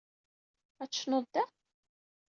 Ad 0.83 0.89
tecnuḍ 0.89 1.25
da? 1.33 1.43